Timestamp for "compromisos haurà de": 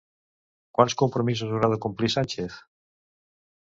1.03-1.81